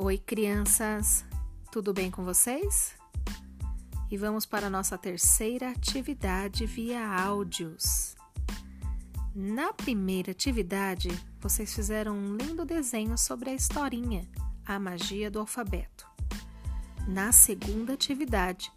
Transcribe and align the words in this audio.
Oi, 0.00 0.16
crianças! 0.16 1.24
Tudo 1.72 1.92
bem 1.92 2.08
com 2.08 2.24
vocês? 2.24 2.94
E 4.08 4.16
vamos 4.16 4.46
para 4.46 4.68
a 4.68 4.70
nossa 4.70 4.96
terceira 4.96 5.70
atividade 5.70 6.64
via 6.66 7.04
áudios. 7.04 8.14
Na 9.34 9.72
primeira 9.72 10.30
atividade, 10.30 11.08
vocês 11.40 11.74
fizeram 11.74 12.16
um 12.16 12.36
lindo 12.36 12.64
desenho 12.64 13.18
sobre 13.18 13.50
a 13.50 13.54
historinha, 13.54 14.24
a 14.64 14.78
magia 14.78 15.28
do 15.32 15.40
alfabeto. 15.40 16.06
Na 17.08 17.32
segunda 17.32 17.94
atividade, 17.94 18.70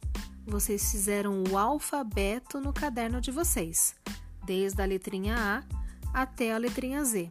vocês 0.44 0.90
fizeram 0.90 1.44
o 1.52 1.56
alfabeto 1.56 2.60
no 2.60 2.74
caderno 2.74 3.22
de 3.22 3.30
vocês, 3.30 3.96
desde 4.44 4.82
a 4.82 4.86
letrinha 4.86 5.36
A 5.38 6.22
até 6.24 6.52
a 6.52 6.58
letrinha 6.58 7.06
Z. 7.06 7.30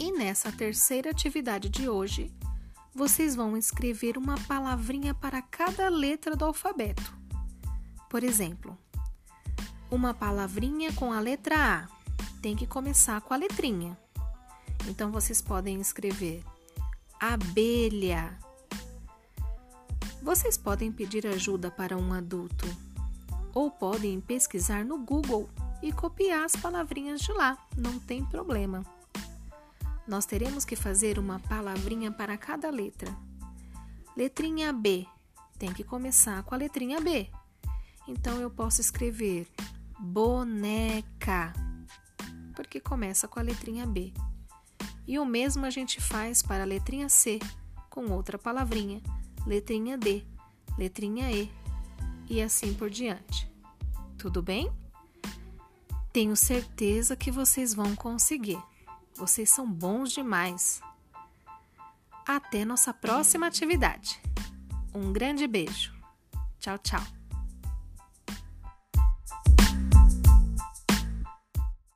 E 0.00 0.12
nessa 0.12 0.52
terceira 0.52 1.10
atividade 1.10 1.68
de 1.68 1.88
hoje, 1.88 2.32
vocês 2.94 3.34
vão 3.34 3.56
escrever 3.56 4.16
uma 4.16 4.36
palavrinha 4.46 5.12
para 5.12 5.42
cada 5.42 5.88
letra 5.88 6.36
do 6.36 6.44
alfabeto. 6.44 7.12
Por 8.08 8.22
exemplo, 8.22 8.78
uma 9.90 10.14
palavrinha 10.14 10.92
com 10.92 11.12
a 11.12 11.18
letra 11.18 11.56
A 11.56 11.88
tem 12.40 12.54
que 12.54 12.64
começar 12.64 13.20
com 13.22 13.34
a 13.34 13.36
letrinha. 13.36 13.98
Então 14.88 15.10
vocês 15.10 15.42
podem 15.42 15.80
escrever 15.80 16.44
abelha. 17.18 18.38
Vocês 20.22 20.56
podem 20.56 20.92
pedir 20.92 21.26
ajuda 21.26 21.72
para 21.72 21.96
um 21.96 22.12
adulto 22.12 22.66
ou 23.52 23.68
podem 23.68 24.20
pesquisar 24.20 24.84
no 24.84 24.98
Google 24.98 25.50
e 25.82 25.90
copiar 25.90 26.44
as 26.44 26.52
palavrinhas 26.52 27.20
de 27.20 27.32
lá, 27.32 27.58
não 27.76 27.98
tem 27.98 28.24
problema 28.24 28.84
nós 30.08 30.24
teremos 30.24 30.64
que 30.64 30.74
fazer 30.74 31.18
uma 31.18 31.38
palavrinha 31.38 32.10
para 32.10 32.36
cada 32.38 32.70
letra. 32.70 33.14
Letrinha 34.16 34.72
B 34.72 35.06
tem 35.58 35.72
que 35.72 35.84
começar 35.84 36.42
com 36.44 36.54
a 36.54 36.58
letrinha 36.58 36.98
B. 36.98 37.28
Então 38.08 38.40
eu 38.40 38.50
posso 38.50 38.80
escrever 38.80 39.46
boneca, 40.00 41.52
porque 42.56 42.80
começa 42.80 43.28
com 43.28 43.38
a 43.38 43.42
letrinha 43.42 43.86
B. 43.86 44.14
E 45.06 45.18
o 45.18 45.26
mesmo 45.26 45.66
a 45.66 45.70
gente 45.70 46.00
faz 46.00 46.42
para 46.42 46.62
a 46.62 46.66
letrinha 46.66 47.08
C, 47.10 47.38
com 47.90 48.06
outra 48.10 48.38
palavrinha, 48.38 49.02
letrinha 49.46 49.98
D, 49.98 50.24
letrinha 50.78 51.30
E 51.30 51.52
e 52.30 52.40
assim 52.40 52.72
por 52.72 52.88
diante. 52.88 53.46
Tudo 54.16 54.40
bem? 54.40 54.72
Tenho 56.12 56.34
certeza 56.34 57.14
que 57.14 57.30
vocês 57.30 57.74
vão 57.74 57.94
conseguir. 57.94 58.58
Vocês 59.18 59.50
são 59.50 59.68
bons 59.68 60.12
demais. 60.12 60.80
Até 62.24 62.64
nossa 62.64 62.94
próxima 62.94 63.48
atividade. 63.48 64.22
Um 64.94 65.12
grande 65.12 65.44
beijo. 65.48 65.92
Tchau, 66.60 66.78
tchau. 66.78 67.17